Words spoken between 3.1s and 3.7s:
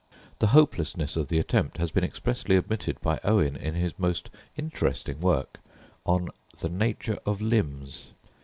Owen